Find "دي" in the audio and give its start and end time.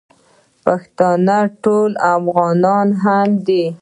3.47-3.63